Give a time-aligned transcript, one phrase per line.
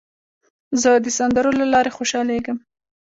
[0.81, 2.57] زه د سندرو له لارې خوشحالېږم.